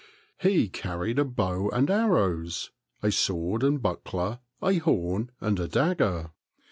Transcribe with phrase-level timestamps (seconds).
[0.39, 2.71] He carried a bow and arrows,
[3.03, 6.31] a sword and buckler, a horn, and a dagger.